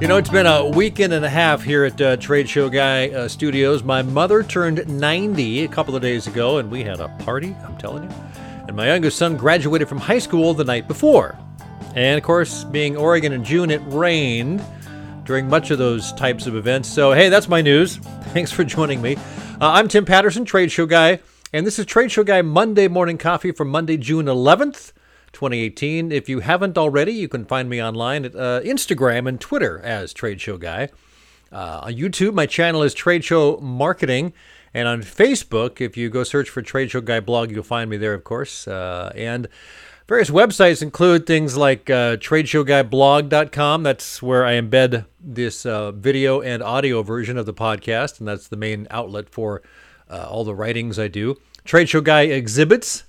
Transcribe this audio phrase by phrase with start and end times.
[0.00, 3.08] You know, it's been a weekend and a half here at uh, Trade Show Guy
[3.08, 3.82] uh, Studios.
[3.82, 7.76] My mother turned 90 a couple of days ago, and we had a party, I'm
[7.78, 8.10] telling you.
[8.68, 11.36] And my youngest son graduated from high school the night before.
[11.96, 14.64] And of course, being Oregon in June, it rained
[15.24, 16.88] during much of those types of events.
[16.88, 17.96] So, hey, that's my news.
[18.32, 19.16] Thanks for joining me.
[19.60, 21.18] Uh, I'm Tim Patterson, Trade Show Guy,
[21.52, 24.92] and this is Trade Show Guy Monday Morning Coffee for Monday, June 11th.
[25.38, 26.10] 2018.
[26.10, 30.12] If you haven't already, you can find me online at uh, Instagram and Twitter as
[30.12, 30.88] Trade Show Guy.
[31.52, 34.32] Uh, on YouTube, my channel is Trade Show Marketing.
[34.74, 37.96] And on Facebook, if you go search for Trade Show Guy blog, you'll find me
[37.96, 38.66] there, of course.
[38.66, 39.46] Uh, and
[40.08, 43.84] various websites include things like uh, TradeShowGuyBlog.com.
[43.84, 48.48] That's where I embed this uh, video and audio version of the podcast, and that's
[48.48, 49.62] the main outlet for
[50.10, 51.36] uh, all the writings I do.
[51.64, 53.04] Trade Show Guy Exhibits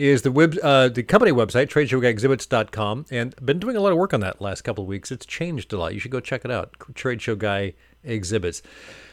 [0.00, 4.14] is the web, uh, the company website, tradeshowguyexhibits.com, and been doing a lot of work
[4.14, 5.12] on that last couple of weeks.
[5.12, 5.92] It's changed a lot.
[5.92, 6.74] You should go check it out.
[6.94, 8.62] Trade Show Guy Exhibits.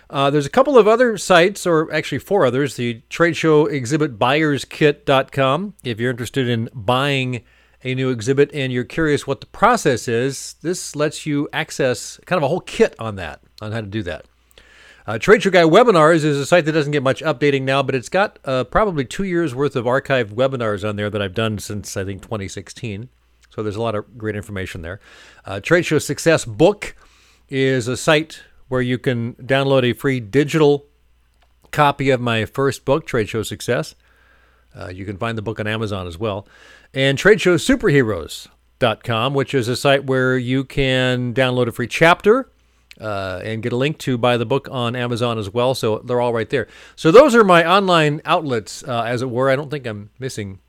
[0.10, 2.78] Uh, there's a couple of other sites, or actually four others.
[2.78, 5.74] The Trade Show Exhibit Buyers Kit.com.
[5.84, 7.44] If you're interested in buying
[7.84, 12.38] a new exhibit and you're curious what the process is, this lets you access kind
[12.38, 14.26] of a whole kit on that, on how to do that.
[15.08, 17.96] Uh, Trade Show Guy Webinars is a site that doesn't get much updating now, but
[17.96, 21.60] it's got uh, probably two years worth of archived webinars on there that I've done
[21.60, 23.08] since I think 2016.
[23.50, 25.00] So there's a lot of great information there.
[25.46, 26.94] Uh, Trade Show Success Book
[27.48, 30.88] is a site where you can download a free digital
[31.72, 33.96] copy of my first book, Trade Show Success.
[34.78, 36.46] Uh, you can find the book on Amazon as well.
[36.94, 42.52] And Trade Show Superheroes.com, which is a site where you can download a free chapter
[43.00, 45.76] uh, and get a link to buy the book on Amazon as well.
[45.76, 46.68] So they're all right there.
[46.96, 49.50] So those are my online outlets, uh, as it were.
[49.50, 50.60] I don't think I'm missing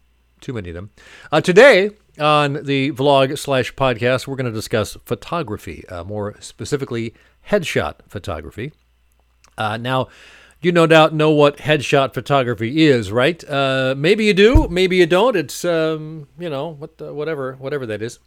[0.41, 0.91] too many of them.
[1.33, 7.15] Uh, today on the vlog slash podcast, we're going to discuss photography, uh, more specifically
[7.49, 8.73] headshot photography.
[9.57, 10.09] Uh, now,
[10.61, 13.43] you no doubt know what headshot photography is, right?
[13.49, 15.37] Uh, maybe you do, maybe you don't.
[15.37, 18.19] It's um, you know what, whatever, whatever that is.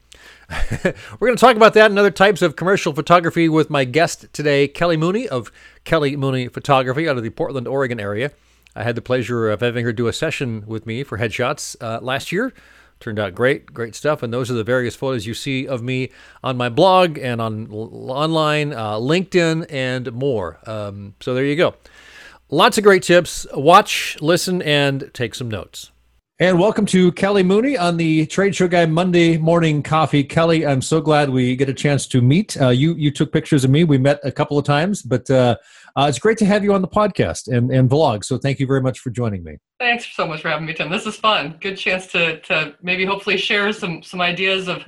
[1.19, 4.31] We're going to talk about that and other types of commercial photography with my guest
[4.31, 5.51] today, Kelly Mooney of
[5.83, 8.31] Kelly Mooney Photography out of the Portland, Oregon area.
[8.75, 11.99] I had the pleasure of having her do a session with me for headshots uh,
[12.01, 12.53] last year.
[13.01, 14.21] Turned out great, great stuff.
[14.23, 16.11] And those are the various photos you see of me
[16.43, 20.59] on my blog and on online, uh, LinkedIn, and more.
[20.67, 21.73] Um, so there you go.
[22.53, 23.47] Lots of great tips.
[23.53, 25.89] Watch, listen, and take some notes.
[26.37, 30.21] And welcome to Kelly Mooney on the Trade Show Guy Monday Morning Coffee.
[30.21, 32.59] Kelly, I'm so glad we get a chance to meet.
[32.59, 33.85] Uh, you you took pictures of me.
[33.85, 35.55] We met a couple of times, but uh,
[35.95, 38.25] uh, it's great to have you on the podcast and, and vlog.
[38.25, 39.55] So thank you very much for joining me.
[39.79, 40.89] Thanks so much for having me, Tim.
[40.89, 41.57] This is fun.
[41.61, 44.83] Good chance to to maybe hopefully share some some ideas of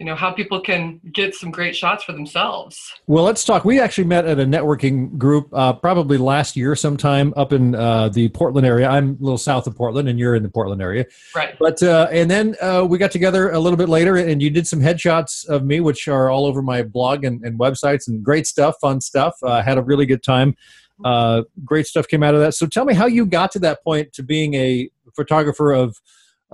[0.00, 2.94] you know how people can get some great shots for themselves.
[3.06, 3.66] Well let's talk.
[3.66, 8.08] We actually met at a networking group uh, probably last year sometime up in uh,
[8.08, 8.88] the portland area.
[8.88, 11.04] I'm a little south of portland and you're in the portland area.
[11.36, 11.54] Right.
[11.60, 14.66] But uh, and then uh, we got together a little bit later and you did
[14.66, 18.46] some headshots of me which are all over my blog and, and websites and great
[18.46, 19.34] stuff fun stuff.
[19.42, 20.56] Uh, had a really good time.
[21.04, 22.54] Uh, great stuff came out of that.
[22.54, 26.00] So tell me how you got to that point to being a photographer of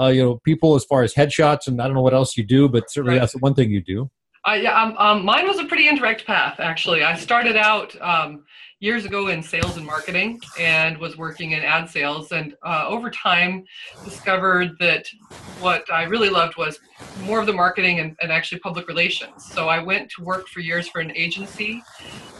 [0.00, 2.44] uh, you know people as far as headshots and I don't know what else you
[2.44, 3.20] do, but certainly right.
[3.20, 4.10] that's the one thing you do.
[4.48, 7.02] Uh, yeah, um, um, mine was a pretty indirect path actually.
[7.02, 8.44] I started out um,
[8.78, 13.10] years ago in sales and marketing and was working in ad sales, and uh, over
[13.10, 13.64] time
[14.04, 15.06] discovered that
[15.60, 16.78] what I really loved was
[17.22, 19.44] more of the marketing and, and actually public relations.
[19.52, 21.82] So I went to work for years for an agency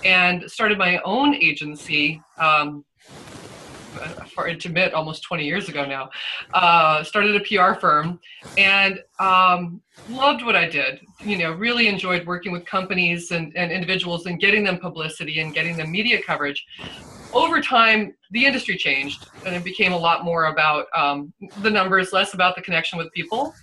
[0.04, 2.84] and started my own agency um,
[4.34, 6.08] for admit almost 20 years ago now
[6.54, 8.18] uh, started a pr firm
[8.56, 9.80] and um,
[10.10, 11.00] loved what i did.
[11.24, 15.52] You know really enjoyed working with companies and, and individuals and getting them publicity and
[15.54, 16.64] getting them media coverage.
[17.32, 21.32] Over time the industry changed and it became a lot more about um,
[21.62, 23.54] the numbers less about the connection with people.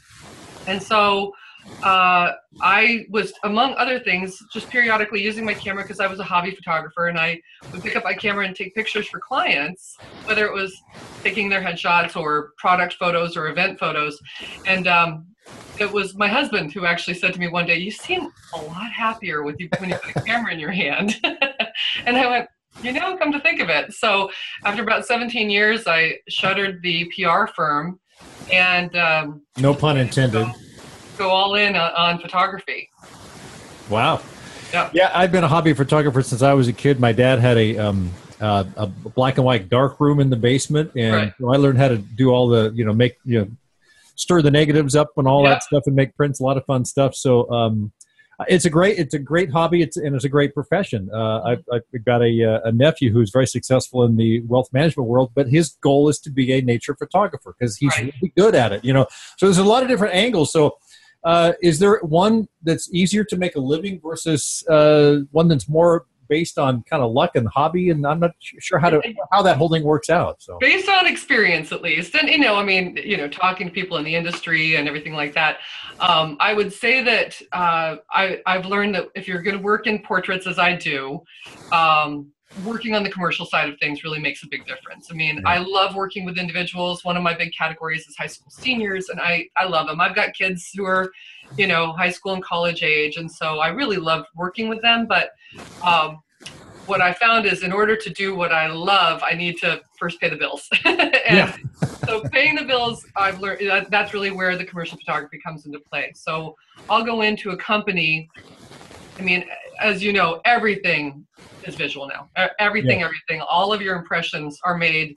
[0.68, 1.34] And so
[1.83, 2.31] uh,
[2.62, 6.51] I was, among other things, just periodically using my camera because I was a hobby
[6.51, 10.54] photographer and I would pick up my camera and take pictures for clients, whether it
[10.54, 10.74] was
[11.24, 14.19] taking their headshots or product photos or event photos.
[14.65, 15.27] And um,
[15.80, 18.92] it was my husband who actually said to me one day, You seem a lot
[18.92, 21.19] happier with you when you put a camera in your hand.
[22.06, 22.50] and I went,
[22.81, 23.94] you know, come to think of it.
[23.94, 24.31] So
[24.63, 28.00] after about 17 years, I shuttered the PR firm
[28.51, 30.45] and um, no pun intended.
[30.45, 30.54] So,
[31.18, 32.89] go all in on, on photography.
[33.89, 34.21] Wow.
[34.71, 34.89] Yeah.
[34.92, 37.00] yeah, I've been a hobby photographer since I was a kid.
[37.00, 38.12] My dad had a um,
[38.42, 41.33] uh, a black and white dark room in the basement, and right.
[41.39, 43.48] so I learned how to do all the you know make you know
[44.15, 45.50] stir the negatives up and all yeah.
[45.50, 46.39] that stuff and make prints.
[46.39, 47.13] A lot of fun stuff.
[47.13, 47.92] So um,
[48.48, 51.63] it's a great it's a great hobby it's and it's a great profession uh, I've,
[51.71, 55.48] I've got a, uh, a nephew who's very successful in the wealth management world but
[55.48, 58.13] his goal is to be a nature photographer because he's right.
[58.21, 59.06] really good at it you know
[59.38, 60.77] so there's a lot of different angles so
[61.24, 66.06] uh, is there one that's easier to make a living versus uh, one that's more
[66.30, 67.90] based on kind of luck and hobby?
[67.90, 70.58] And i'm not sure how to how that whole thing works out so.
[70.60, 72.16] Based on experience at least.
[72.16, 75.14] And you know i mean you know talking to people in the industry and everything
[75.14, 75.60] like that
[76.00, 79.88] um, i would say that uh, I, i've learned that if you're going to work
[79.88, 81.22] in portraits as i do
[81.72, 82.33] um,
[82.66, 85.10] working on the commercial side of things really makes a big difference.
[85.12, 85.50] I mean, yeah.
[85.50, 87.04] I love working with individuals.
[87.04, 90.00] One of my big categories is high school seniors, and I, I love them.
[90.00, 91.12] I've got kids who are,
[91.58, 95.08] you know, high school and college age, and so I really love working with them.
[95.08, 95.32] But
[95.84, 96.22] um,
[96.86, 100.20] what I found is in order to do what I love, I need to first
[100.20, 100.68] pay the bills.
[100.86, 101.56] and yeah.
[102.06, 105.80] so paying the bills, I've learned that, that's really where the commercial photography comes into
[105.80, 106.12] play.
[106.14, 106.56] So
[106.90, 108.30] I'll go into a company.
[109.18, 109.46] I mean,
[109.80, 111.25] as you know, everything
[111.66, 112.30] is visual now.
[112.60, 113.06] Everything, yeah.
[113.06, 115.16] everything, all of your impressions are made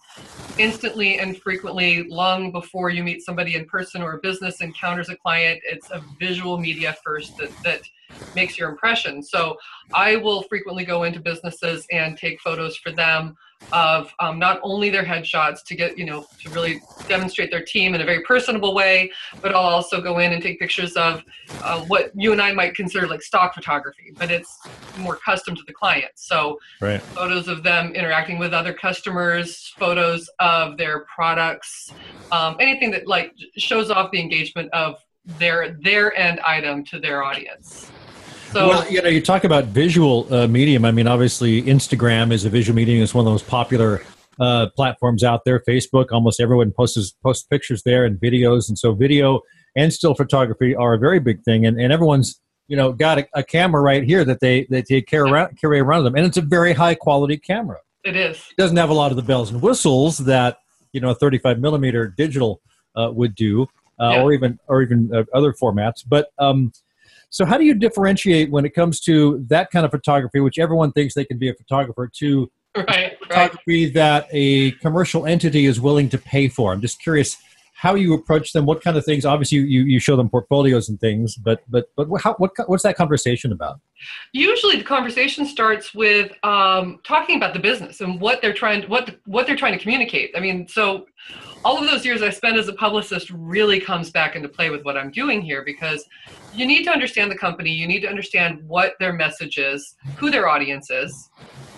[0.58, 5.16] instantly and frequently, long before you meet somebody in person or a business encounters a
[5.16, 5.60] client.
[5.64, 7.82] It's a visual media first that, that
[8.34, 9.22] makes your impression.
[9.22, 9.56] So
[9.92, 13.36] I will frequently go into businesses and take photos for them
[13.72, 17.94] of um, not only their headshots to get, you know, to really demonstrate their team
[17.94, 19.10] in a very personable way,
[19.40, 21.22] but I'll also go in and take pictures of
[21.62, 24.58] uh, what you and I might consider like stock photography, but it's
[24.98, 26.12] more custom to the client.
[26.14, 27.00] So right.
[27.00, 31.92] photos of them interacting with other customers, photos of their products,
[32.32, 34.96] um, anything that like shows off the engagement of
[35.38, 37.90] their their end item to their audience.
[38.52, 40.84] So, well, you know, you talk about visual uh, medium.
[40.84, 43.02] I mean, obviously, Instagram is a visual medium.
[43.02, 44.02] It's one of the most popular
[44.40, 45.60] uh, platforms out there.
[45.68, 49.40] Facebook, almost everyone posts posts pictures there and videos, and so video
[49.76, 51.66] and still photography are a very big thing.
[51.66, 55.06] And, and everyone's you know got a, a camera right here that they they take
[55.06, 57.78] care around carry around them, and it's a very high quality camera.
[58.04, 58.36] It is.
[58.36, 60.58] It doesn't have a lot of the bells and whistles that
[60.92, 62.60] you know a 35 millimeter digital
[62.94, 63.64] uh, would do,
[64.00, 64.22] uh, yeah.
[64.22, 66.28] or even or even uh, other formats, but.
[66.38, 66.72] Um,
[67.30, 70.92] so, how do you differentiate when it comes to that kind of photography, which everyone
[70.92, 73.94] thinks they can be a photographer, to right, photography right.
[73.94, 76.72] that a commercial entity is willing to pay for?
[76.72, 77.36] I'm just curious
[77.76, 78.64] how you approach them.
[78.64, 79.26] What kind of things?
[79.26, 82.96] Obviously, you, you show them portfolios and things, but but but how, what what's that
[82.96, 83.80] conversation about?
[84.32, 89.16] Usually, the conversation starts with um, talking about the business and what they're trying what
[89.26, 90.30] what they're trying to communicate.
[90.34, 91.04] I mean, so
[91.66, 94.82] all of those years I spent as a publicist really comes back into play with
[94.84, 96.02] what I'm doing here because
[96.54, 97.72] you need to understand the company.
[97.72, 101.28] You need to understand what their message is, who their audience is.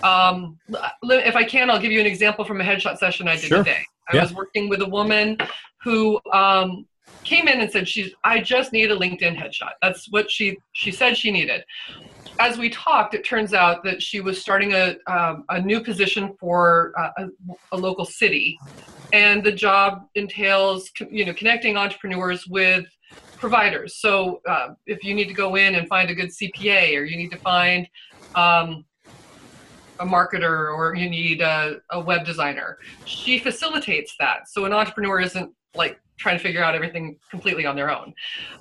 [0.01, 0.57] Um,
[1.03, 3.57] if I can, I'll give you an example from a headshot session I did sure.
[3.57, 3.81] today.
[4.11, 4.23] I yeah.
[4.23, 5.37] was working with a woman
[5.81, 6.85] who um,
[7.23, 10.91] came in and said, "She's I just need a LinkedIn headshot." That's what she she
[10.91, 11.63] said she needed
[12.39, 16.33] as we talked, it turns out that she was starting a, um, a new position
[16.39, 17.27] for uh, a,
[17.73, 18.57] a, local city,
[19.11, 22.85] and the job entails you know connecting entrepreneurs with
[23.37, 23.97] providers.
[23.97, 27.17] So uh, if you need to go in and find a good CPA, or you
[27.17, 27.87] need to find
[28.35, 28.85] um,
[29.99, 34.47] a marketer, or you need a, a web designer, she facilitates that.
[34.47, 38.13] So an entrepreneur isn't like trying to figure out everything completely on their own.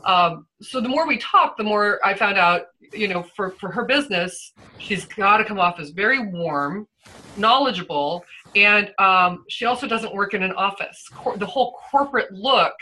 [0.04, 3.70] Um, so the more we talked, the more I found out, you know, for, for
[3.70, 6.86] her business, she's got to come off as very warm,
[7.36, 8.24] knowledgeable,
[8.54, 11.06] and um, she also doesn't work in an office.
[11.12, 12.72] Cor- the whole corporate look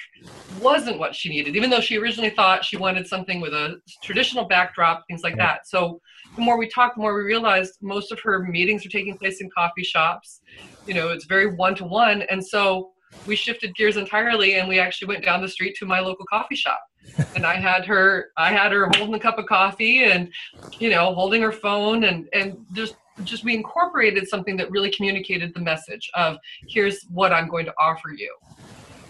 [0.60, 4.44] wasn't what she needed, even though she originally thought she wanted something with a traditional
[4.44, 5.54] backdrop, things like yeah.
[5.54, 5.66] that.
[5.66, 6.00] So
[6.36, 9.40] the more we talked, the more we realized most of her meetings are taking place
[9.40, 10.40] in coffee shops.
[10.86, 12.92] You know, it's very one to one, and so
[13.26, 16.56] we shifted gears entirely and we actually went down the street to my local coffee
[16.56, 16.80] shop.
[17.34, 20.32] And i had her i had her holding a cup of coffee and
[20.78, 25.54] you know holding her phone and and just just we incorporated something that really communicated
[25.54, 26.36] the message of
[26.68, 28.34] here's what i'm going to offer you.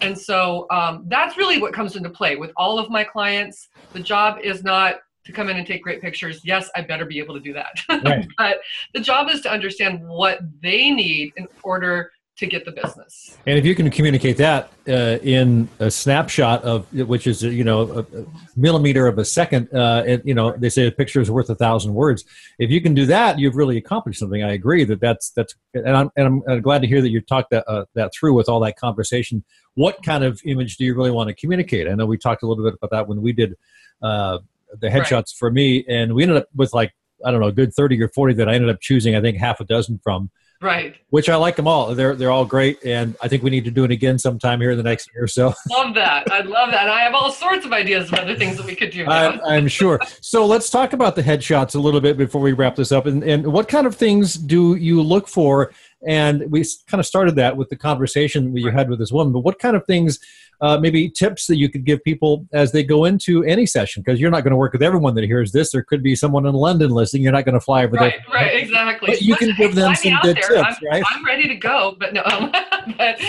[0.01, 3.69] And so um, that's really what comes into play with all of my clients.
[3.93, 6.41] The job is not to come in and take great pictures.
[6.43, 7.73] Yes i better be able to do that.
[8.03, 8.27] Right.
[8.37, 8.59] but
[8.93, 13.35] the job is to understand what they need in order to get the business.
[13.47, 17.81] And if you can communicate that uh, in a snapshot of which is you know
[17.91, 18.25] a, a
[18.55, 21.55] millimeter of a second, uh, and, you know they say a picture is worth a
[21.55, 22.25] thousand words.
[22.59, 24.43] If you can do that, you've really accomplished something.
[24.43, 27.49] I agree that that's that's, and I'm and I'm glad to hear that you talked
[27.51, 29.43] that uh, that through with all that conversation.
[29.73, 31.87] What kind of image do you really want to communicate?
[31.87, 33.55] I know we talked a little bit about that when we did
[34.01, 34.39] uh,
[34.79, 35.29] the headshots right.
[35.39, 36.93] for me, and we ended up with like
[37.25, 39.15] I don't know, a good thirty or forty that I ended up choosing.
[39.15, 40.29] I think half a dozen from
[40.61, 40.95] Right.
[41.09, 41.93] Which I like them all.
[41.93, 44.71] They're they're all great, and I think we need to do it again sometime here
[44.71, 45.53] in the next year or so.
[45.69, 46.31] Love that.
[46.31, 46.83] I love that.
[46.83, 49.05] And I have all sorts of ideas of other things that we could do.
[49.05, 49.99] I'm, I'm sure.
[50.21, 53.05] So let's talk about the headshots a little bit before we wrap this up.
[53.05, 55.71] And, and what kind of things do you look for?
[56.07, 59.33] And we kind of started that with the conversation we had with this woman.
[59.33, 60.19] But what kind of things
[60.61, 64.01] uh, maybe tips that you could give people as they go into any session?
[64.03, 65.73] Because you're not going to work with everyone that hears this.
[65.73, 68.33] There could be someone in london listening you're not going to fly over right, there.
[68.33, 69.07] Right exactly.
[69.07, 70.63] But you can give them some good there.
[70.63, 71.03] tips I'm, right?
[71.11, 72.23] I'm ready to go but no
[72.97, 73.19] but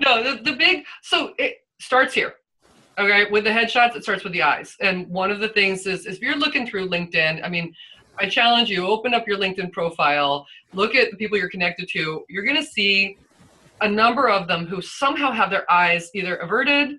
[0.00, 2.34] no the, the big so it starts here
[2.98, 3.30] okay?
[3.30, 4.76] With the headshots it starts with the eyes.
[4.80, 7.72] And one of the things is if you're looking through linkedin i mean
[8.18, 12.24] i challenge you open up your linkedin profile look at the people you're connected to
[12.28, 13.16] you're going to see
[13.80, 16.98] a number of them who somehow have their eyes either averted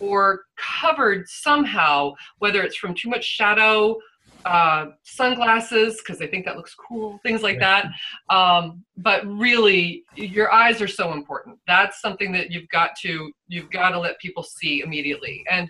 [0.00, 3.96] or covered somehow, whether it's from too much shadow,
[4.44, 7.86] uh, sunglasses, because they think that looks cool, things like that.
[8.28, 11.58] Um, but really, your eyes are so important.
[11.68, 15.44] That's something that you've got to you've got to let people see immediately.
[15.48, 15.68] And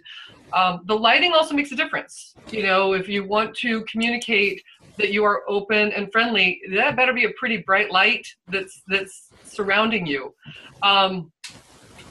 [0.54, 2.34] um, the lighting also makes a difference.
[2.50, 4.62] You know, if you want to communicate
[4.98, 9.28] that you are open and friendly, that better be a pretty bright light that's that's
[9.44, 10.34] surrounding you.
[10.82, 11.32] Um,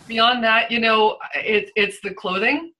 [0.08, 2.74] beyond that, you know, it, it's the clothing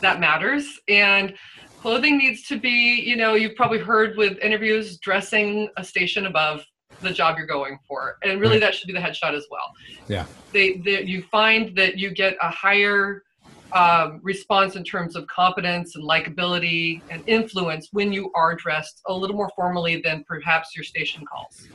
[0.00, 0.66] that matters.
[0.88, 1.34] And
[1.80, 6.64] clothing needs to be, you know, you've probably heard with interviews, dressing a station above
[7.00, 8.16] the job you're going for.
[8.24, 9.72] And really, that should be the headshot as well.
[10.08, 10.26] Yeah.
[10.52, 13.22] They, they you find that you get a higher
[13.72, 19.12] um, response in terms of competence and likability and influence when you are dressed a
[19.12, 21.68] little more formally than perhaps your station calls.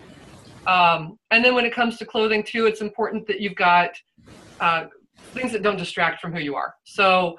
[0.66, 3.92] Um, and then when it comes to clothing too, it's important that you've got
[4.60, 4.86] uh,
[5.34, 6.74] things that don't distract from who you are.
[6.84, 7.38] So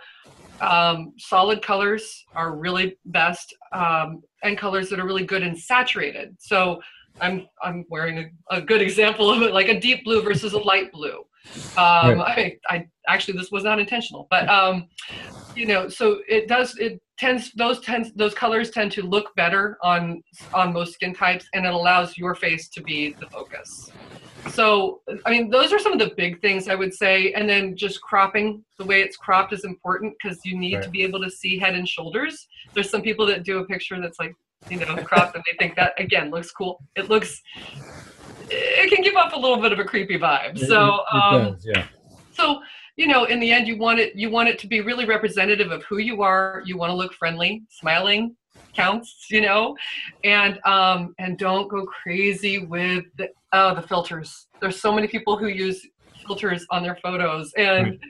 [0.60, 6.36] um, solid colors are really best, um, and colors that are really good and saturated.
[6.38, 6.80] So
[7.20, 10.58] I'm I'm wearing a, a, good example of it, like a deep blue versus a
[10.58, 11.24] light blue.
[11.76, 12.58] Um, right.
[12.68, 14.88] I, I actually this was not intentional, but um,
[15.54, 19.78] you know, so it does it tends those tends those colors tend to look better
[19.82, 20.22] on
[20.52, 23.90] on most skin types and it allows your face to be the focus
[24.50, 27.76] so i mean those are some of the big things i would say and then
[27.76, 30.84] just cropping the way it's cropped is important because you need right.
[30.84, 34.00] to be able to see head and shoulders there's some people that do a picture
[34.00, 34.34] that's like
[34.68, 37.40] you know cropped and they think that again looks cool it looks
[38.50, 40.58] it can give off a little bit of a creepy vibe.
[40.58, 41.86] So um, does, yeah.
[42.32, 42.60] so
[42.96, 45.70] you know in the end you want it you want it to be really representative
[45.70, 46.62] of who you are.
[46.64, 48.36] You want to look friendly smiling
[48.74, 49.76] counts you know?
[50.22, 54.48] And um and don't go crazy with the, oh the filters.
[54.60, 55.86] There's so many people who use
[56.26, 58.00] filters on their photos and right.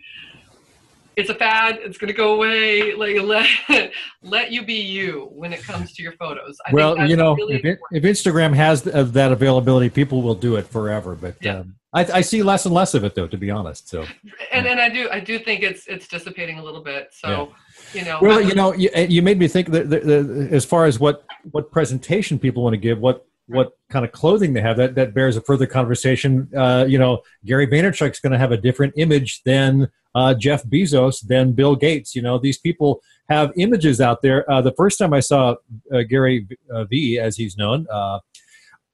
[1.17, 3.93] It's a fad it's going to go away like let
[4.23, 7.57] let you be you when it comes to your photos I well you know really
[7.57, 11.61] if, it, if instagram has that availability people will do it forever but yeah.
[11.61, 13.89] um, I, I, see less and less of it though, to be honest.
[13.89, 14.05] So,
[14.53, 17.11] and and I do I do think it's it's dissipating a little bit.
[17.13, 17.53] So,
[17.95, 18.01] yeah.
[18.01, 20.87] you know, well, you know, you, you made me think that, that, that, as far
[20.87, 24.77] as what what presentation people want to give, what what kind of clothing they have,
[24.77, 26.49] that that bears a further conversation.
[26.57, 31.27] Uh, you know, Gary Vaynerchuk's going to have a different image than uh, Jeff Bezos,
[31.27, 32.15] than Bill Gates.
[32.15, 34.49] You know, these people have images out there.
[34.51, 35.55] Uh, the first time I saw
[35.93, 38.19] uh, Gary uh, V, as he's known uh,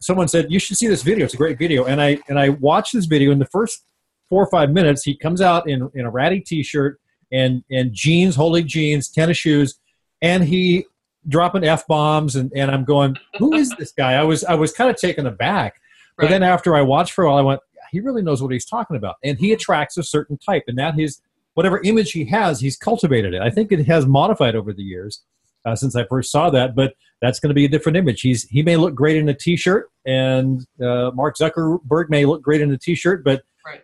[0.00, 1.24] someone said you should see this video.
[1.24, 3.30] It's a great video, and I and I watched this video.
[3.30, 3.84] In the first
[4.28, 6.98] four or five minutes, he comes out in in a ratty t-shirt
[7.30, 9.78] and and jeans, holy jeans, tennis shoes,
[10.20, 10.86] and he
[11.28, 14.14] dropping f bombs, and and I'm going, who is this guy?
[14.14, 15.74] I was I was kind of taken aback,
[16.16, 16.24] right.
[16.24, 18.64] but then after I watched for a while, I went, he really knows what he's
[18.64, 21.20] talking about, and he attracts a certain type, and that his
[21.54, 23.42] whatever image he has, he's cultivated it.
[23.42, 25.22] I think it has modified over the years
[25.64, 28.22] uh, since I first saw that, but that's going to be a different image.
[28.22, 32.60] He's he may look great in a t-shirt, and uh, Mark Zuckerberg may look great
[32.60, 33.82] in a t-shirt, but right.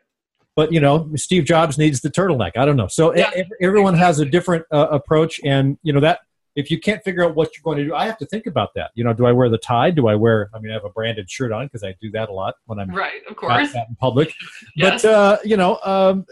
[0.54, 2.52] but you know Steve Jobs needs the turtleneck.
[2.56, 2.88] I don't know.
[2.88, 6.20] So yeah, everyone has a different uh, approach, and you know that
[6.56, 8.75] if you can't figure out what you're going to do, I have to think about
[8.75, 8.90] that.
[8.94, 9.90] You know, do I wear the tie?
[9.90, 10.50] Do I wear?
[10.54, 12.78] I mean, I have a branded shirt on because I do that a lot when
[12.78, 14.32] I'm right, of course, in public.
[14.76, 15.02] yes.
[15.02, 16.26] But uh, you know, um,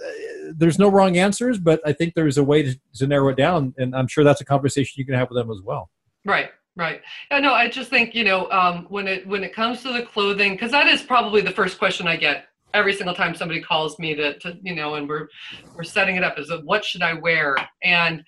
[0.57, 3.75] there's no wrong answers, but I think there's a way to, to narrow it down,
[3.76, 5.90] and I'm sure that's a conversation you can have with them as well.
[6.25, 6.50] Right.
[6.76, 7.02] Right.
[7.31, 10.02] Yeah, no, I just think, you know, um, when it when it comes to the
[10.02, 13.99] clothing, because that is probably the first question I get every single time somebody calls
[14.00, 15.28] me to, to you know, and we're
[15.76, 17.57] we're setting it up is what should I wear?
[17.85, 18.25] And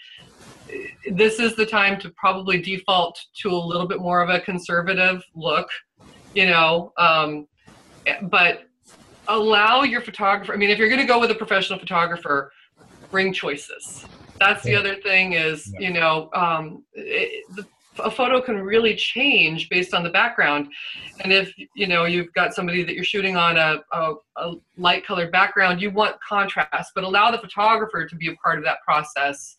[1.12, 5.23] this is the time to probably default to a little bit more of a conservative
[5.35, 5.68] look,
[6.35, 7.46] you know, um,
[8.25, 8.64] but
[9.28, 10.52] allow your photographer.
[10.52, 12.52] I mean, if you're going to go with a professional photographer,
[13.11, 14.04] bring choices.
[14.38, 17.66] That's the other thing is, you know, um, it, the
[18.00, 20.68] a photo can really change based on the background
[21.20, 25.06] and if you know you've got somebody that you're shooting on a, a, a light
[25.06, 28.78] colored background you want contrast but allow the photographer to be a part of that
[28.85, 29.56] process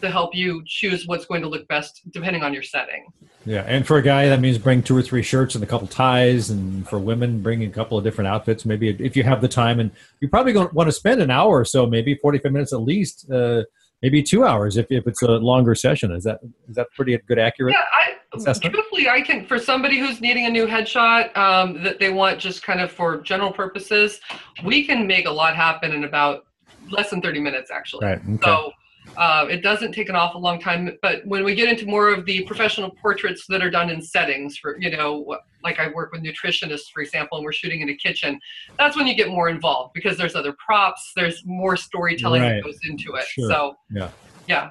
[0.00, 3.06] to help you choose what's going to look best depending on your setting
[3.44, 5.86] yeah and for a guy that means bring two or three shirts and a couple
[5.86, 9.48] ties and for women bring a couple of different outfits maybe if you have the
[9.48, 12.52] time and you probably going to want to spend an hour or so maybe 45
[12.52, 13.62] minutes at least uh,
[14.02, 16.12] maybe two hours if, if it's a longer session.
[16.12, 17.74] Is that is that pretty good accurate?
[17.74, 18.74] Yeah, I, assessment?
[18.74, 22.62] truthfully, I can for somebody who's needing a new headshot um, that they want just
[22.62, 24.20] kind of for general purposes,
[24.64, 26.46] we can make a lot happen in about
[26.90, 28.06] less than 30 minutes actually.
[28.06, 28.20] Right.
[28.20, 28.38] Okay.
[28.44, 28.72] So
[29.16, 32.24] uh, it doesn't take an awful long time, but when we get into more of
[32.26, 36.22] the professional portraits that are done in settings, for you know, like I work with
[36.22, 38.38] nutritionists, for example, and we're shooting in a kitchen,
[38.78, 42.56] that's when you get more involved because there's other props, there's more storytelling right.
[42.56, 43.24] that goes into it.
[43.24, 43.50] Sure.
[43.50, 44.10] So yeah,
[44.46, 44.70] yeah,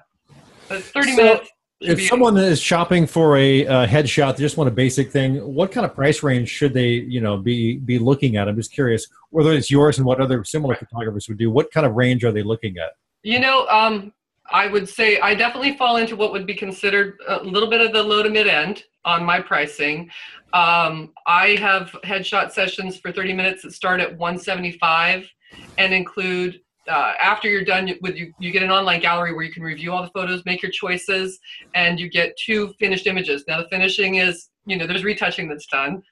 [0.68, 1.50] but 30 so, minutes.
[1.82, 5.36] If someone is shopping for a uh, headshot, they just want a basic thing.
[5.38, 8.48] What kind of price range should they, you know, be be looking at?
[8.48, 11.52] I'm just curious whether it's yours and what other similar photographers would do.
[11.52, 12.94] What kind of range are they looking at?
[13.24, 14.14] You know, um,
[14.52, 17.94] I would say I definitely fall into what would be considered a little bit of
[17.94, 20.10] the low to mid end on my pricing.
[20.54, 25.30] Um, I have headshot sessions for 30 minutes that start at 175
[25.78, 29.52] and include uh, after you're done with you, you get an online gallery where you
[29.52, 31.40] can review all the photos, make your choices,
[31.74, 33.44] and you get two finished images.
[33.48, 36.04] Now the finishing is, you know, there's retouching that's done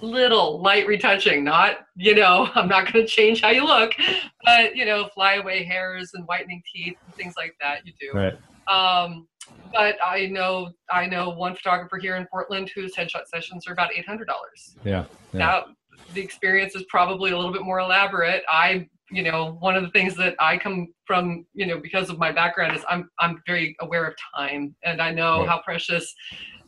[0.00, 3.92] little light retouching, not, you know, I'm not going to change how you look,
[4.44, 8.16] but, you know, flyaway hairs and whitening teeth and things like that you do.
[8.16, 8.38] Right.
[8.68, 9.26] Um,
[9.72, 13.92] but I know I know one photographer here in Portland whose headshot sessions are about
[13.94, 14.76] eight hundred dollars.
[14.84, 15.38] Yeah, yeah.
[15.38, 15.64] Now
[16.14, 18.44] the experience is probably a little bit more elaborate.
[18.48, 22.18] I you know one of the things that I come from you know because of
[22.18, 25.48] my background is I'm I'm very aware of time and I know right.
[25.48, 26.14] how precious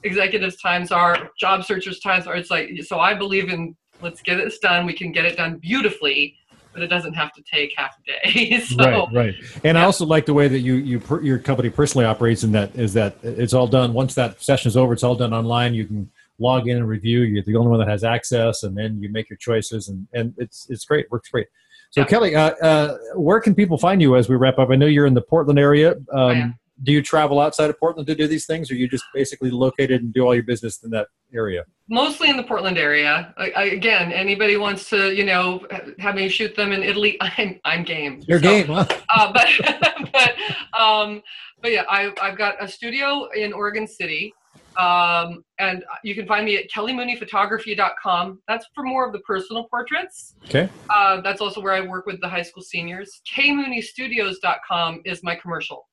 [0.02, 2.34] executives times are, job searchers times are.
[2.34, 2.98] It's like so.
[2.98, 4.86] I believe in let's get this done.
[4.86, 6.36] We can get it done beautifully,
[6.72, 8.60] but it doesn't have to take half a day.
[8.66, 9.34] so, right, right.
[9.64, 9.82] And yeah.
[9.82, 12.92] I also like the way that you you your company personally operates in that is
[12.94, 14.92] that it's all done once that session is over.
[14.92, 15.74] It's all done online.
[15.74, 17.20] You can log in and review.
[17.20, 20.34] You're the only one that has access, and then you make your choices, and and
[20.38, 21.10] it's it's great.
[21.10, 21.46] Works great.
[21.90, 22.06] So yeah.
[22.06, 24.70] Kelly, uh, uh, where can people find you as we wrap up?
[24.70, 25.96] I know you're in the Portland area.
[26.12, 29.50] Um, do you travel outside of Portland to do these things, or you just basically
[29.50, 31.64] located and do all your business in that area?
[31.88, 33.34] Mostly in the Portland area.
[33.36, 35.66] I, I, again, anybody wants to, you know,
[35.98, 38.22] have me shoot them in Italy, I'm I'm game.
[38.26, 38.86] You're so, game, huh?
[39.08, 39.48] Uh, but
[40.12, 41.22] but um,
[41.60, 44.34] but yeah, I I've got a studio in Oregon City.
[44.76, 48.40] Um, and you can find me at kellymooneyphotography.com.
[48.46, 50.36] That's for more of the personal portraits.
[50.44, 50.68] Okay.
[50.88, 53.20] Uh, that's also where I work with the high school seniors.
[53.36, 55.88] kmooneystudios.com is my commercial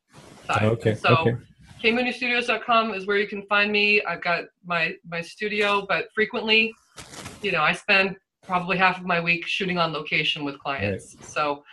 [0.47, 0.63] side.
[0.63, 0.95] Okay.
[0.95, 1.37] So okay.
[1.83, 4.01] kmooneystudios.com is where you can find me.
[4.03, 6.73] I've got my my studio, but frequently,
[7.41, 11.15] you know, I spend probably half of my week shooting on location with clients.
[11.15, 11.25] Right.
[11.25, 11.63] So.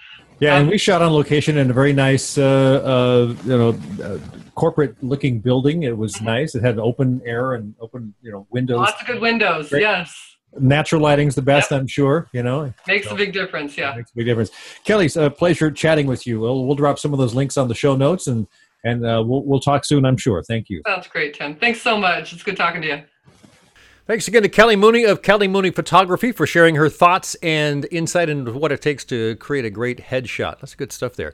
[0.41, 3.79] Yeah, um, and we shot on location in a very nice, uh, uh, you know,
[4.03, 4.19] uh,
[4.57, 5.85] corporate-looking building.
[5.85, 6.25] It was mm-hmm.
[6.25, 6.57] nice.
[6.57, 8.79] It had open air and open, you know, windows.
[8.79, 9.69] Lots of good windows.
[9.69, 9.83] Great.
[9.83, 11.81] Yes natural lighting's the best, yep.
[11.81, 12.29] I'm sure.
[12.33, 13.77] You know, makes so, a big difference.
[13.77, 14.51] Yeah, makes a big difference.
[14.85, 16.41] Kelly, it's a pleasure chatting with you.
[16.41, 18.47] We'll we'll drop some of those links on the show notes, and
[18.85, 20.05] and uh, we'll we'll talk soon.
[20.05, 20.43] I'm sure.
[20.43, 20.83] Thank you.
[20.87, 21.57] Sounds great, Tim.
[21.57, 22.33] Thanks so much.
[22.33, 23.03] It's good talking to you.
[24.07, 28.29] Thanks again to Kelly Mooney of Kelly Mooney Photography for sharing her thoughts and insight
[28.29, 30.61] into what it takes to create a great headshot.
[30.61, 31.33] That's good stuff there.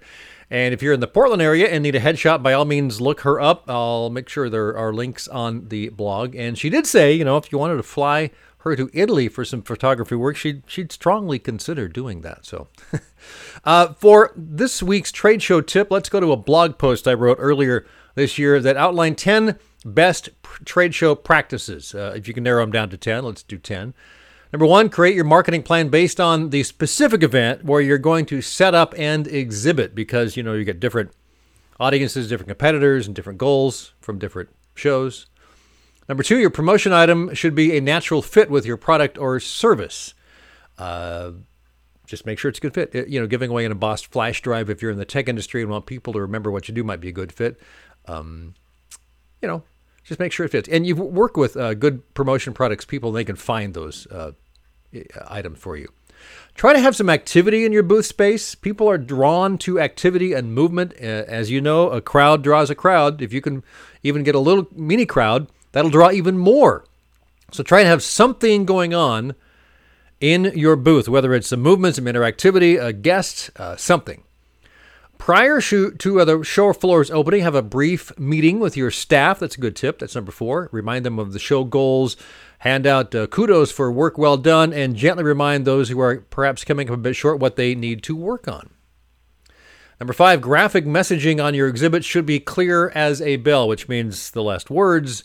[0.50, 3.22] And if you're in the Portland area and need a headshot, by all means, look
[3.22, 3.64] her up.
[3.68, 6.36] I'll make sure there are links on the blog.
[6.36, 9.44] And she did say, you know, if you wanted to fly her to Italy for
[9.44, 12.44] some photography work, she'd, she'd strongly consider doing that.
[12.44, 12.68] So,
[13.64, 17.38] uh, for this week's trade show tip, let's go to a blog post I wrote
[17.40, 20.28] earlier this year that outlined 10 best
[20.64, 21.94] trade show practices.
[21.94, 23.94] Uh, if you can narrow them down to 10, let's do 10.
[24.52, 28.42] Number one, create your marketing plan based on the specific event where you're going to
[28.42, 31.12] set up and exhibit because, you know, you get different
[31.78, 35.26] audiences, different competitors, and different goals from different shows.
[36.10, 40.12] Number two, your promotion item should be a natural fit with your product or service.
[40.76, 41.30] Uh,
[42.04, 43.08] just make sure it's a good fit.
[43.08, 45.70] You know, giving away an embossed flash drive if you're in the tech industry and
[45.70, 47.60] want people to remember what you do might be a good fit.
[48.06, 48.54] Um,
[49.40, 49.62] you know,
[50.02, 50.68] just make sure it fits.
[50.68, 54.32] And you work with uh, good promotion products people, they can find those uh,
[55.28, 55.92] items for you.
[56.56, 58.56] Try to have some activity in your booth space.
[58.56, 60.92] People are drawn to activity and movement.
[61.00, 63.22] Uh, as you know, a crowd draws a crowd.
[63.22, 63.62] If you can
[64.02, 66.84] even get a little mini crowd, That'll draw even more.
[67.52, 69.34] So try and have something going on
[70.20, 74.22] in your booth, whether it's some movement, some interactivity, a guest, uh, something.
[75.18, 79.38] Prior to the show floor's opening, have a brief meeting with your staff.
[79.38, 79.98] That's a good tip.
[79.98, 80.70] That's number four.
[80.72, 82.16] Remind them of the show goals,
[82.60, 86.64] hand out uh, kudos for work well done, and gently remind those who are perhaps
[86.64, 88.70] coming up a bit short what they need to work on.
[90.00, 94.30] Number five, graphic messaging on your exhibit should be clear as a bell, which means
[94.30, 95.22] the last words,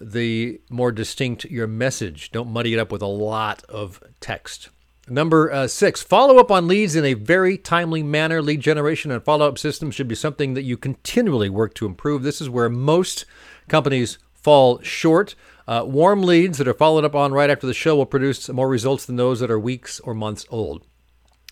[0.00, 2.30] the more distinct your message.
[2.30, 4.68] Don't muddy it up with a lot of text.
[5.10, 8.42] Number uh, six, follow up on leads in a very timely manner.
[8.42, 12.22] Lead generation and follow up systems should be something that you continually work to improve.
[12.22, 13.24] This is where most
[13.68, 15.34] companies fall short.
[15.66, 18.68] Uh, warm leads that are followed up on right after the show will produce more
[18.68, 20.84] results than those that are weeks or months old.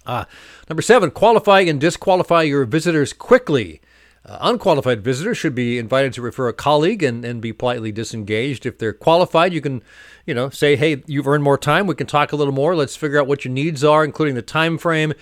[0.04, 0.24] Uh,
[0.68, 3.80] number seven, qualify and disqualify your visitors quickly.
[4.26, 8.66] Uh, unqualified visitors should be invited to refer a colleague and, and be politely disengaged.
[8.66, 9.82] If they're qualified, you can,
[10.26, 11.86] you know, say, "Hey, you've earned more time.
[11.86, 12.74] We can talk a little more.
[12.74, 15.12] Let's figure out what your needs are, including the time frame,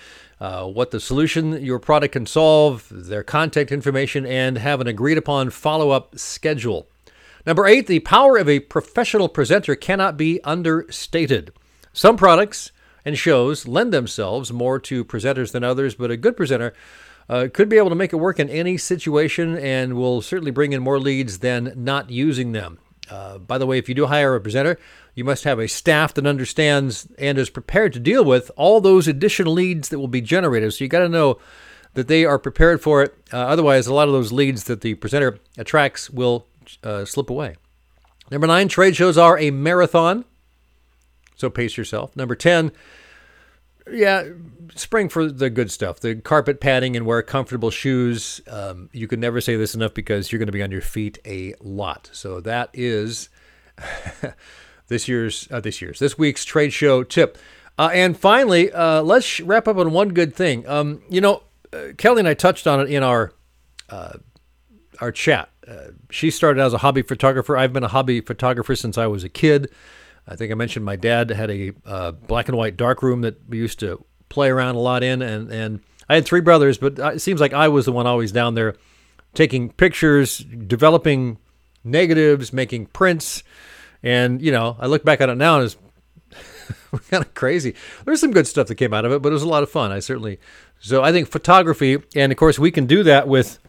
[0.41, 5.19] uh, what the solution your product can solve, their contact information, and have an agreed
[5.19, 6.87] upon follow-up schedule."
[7.45, 11.51] Number eight, the power of a professional presenter cannot be understated.
[11.93, 12.71] Some products
[13.05, 16.73] and shows lend themselves more to presenters than others, but a good presenter
[17.29, 20.73] uh, could be able to make it work in any situation and will certainly bring
[20.73, 22.79] in more leads than not using them.
[23.09, 24.79] Uh, by the way, if you do hire a presenter,
[25.13, 29.07] you must have a staff that understands and is prepared to deal with all those
[29.07, 30.73] additional leads that will be generated.
[30.73, 31.39] So you got to know
[31.93, 33.15] that they are prepared for it.
[33.31, 36.47] Uh, otherwise, a lot of those leads that the presenter attracts will
[36.83, 37.55] uh, slip away.
[38.31, 40.25] Number nine, trade shows are a marathon.
[41.35, 42.15] So pace yourself.
[42.15, 42.71] Number 10,
[43.91, 44.29] yeah,
[44.75, 45.99] spring for the good stuff.
[45.99, 48.41] The carpet padding and wear comfortable shoes.
[48.47, 51.19] Um, you can never say this enough because you're going to be on your feet
[51.25, 52.09] a lot.
[52.13, 53.29] So that is
[54.87, 57.37] this year's, uh, this year's, this week's trade show tip.
[57.77, 60.67] Uh, and finally, uh, let's wrap up on one good thing.
[60.67, 61.43] Um, you know,
[61.73, 63.33] uh, Kelly and I touched on it in our
[63.89, 64.13] uh,
[65.01, 65.49] our chat.
[65.67, 67.57] Uh, she started as a hobby photographer.
[67.57, 69.71] I've been a hobby photographer since I was a kid.
[70.27, 73.47] I think I mentioned my dad had a uh, black and white dark room that
[73.47, 76.97] we used to play around a lot in, and and I had three brothers, but
[76.99, 78.75] it seems like I was the one always down there
[79.33, 81.37] taking pictures, developing
[81.83, 83.43] negatives, making prints,
[84.01, 85.77] and you know I look back on it now and it's
[87.09, 87.75] kind of crazy.
[88.05, 89.69] There's some good stuff that came out of it, but it was a lot of
[89.69, 89.91] fun.
[89.91, 90.39] I certainly
[90.79, 93.59] so I think photography, and of course we can do that with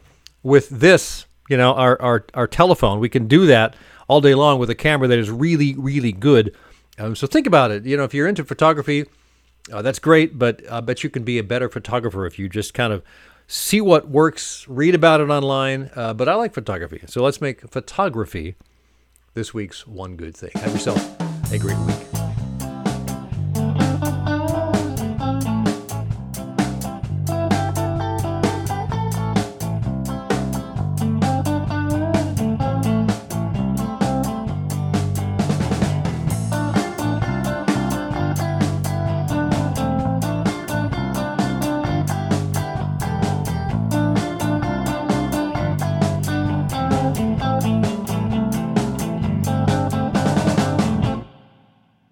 [0.42, 3.00] with this, you know, our our our telephone.
[3.00, 3.76] We can do that
[4.08, 6.54] all day long with a camera that is really, really good.
[6.98, 7.84] Um, so think about it.
[7.84, 9.06] You know, if you're into photography,
[9.72, 12.72] uh, that's great, but I bet you can be a better photographer if you just
[12.74, 13.02] kind of
[13.46, 15.90] see what works, read about it online.
[15.94, 17.02] Uh, but I like photography.
[17.06, 18.54] So let's make photography
[19.34, 20.50] this week's one good thing.
[20.54, 22.05] Have yourself a great week.